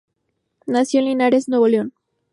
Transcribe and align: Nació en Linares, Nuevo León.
Nació 0.65 0.99
en 1.01 1.05
Linares, 1.05 1.47
Nuevo 1.47 1.67
León. 1.67 1.93